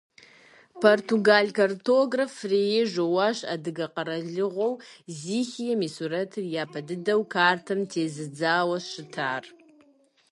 Португал 0.81 1.47
картограф 1.57 2.29
Фрейре 2.39 2.83
Жоаущ 2.93 3.39
адыгэ 3.53 3.87
къэралыгъуэу 3.95 4.73
Зихием 5.19 5.81
и 5.87 5.89
сурэтыр 5.95 6.45
япэ 6.63 6.79
дыдэу 6.87 7.21
картэм 7.33 7.79
тезыдзауэ 7.91 8.77
щытар. 8.89 9.43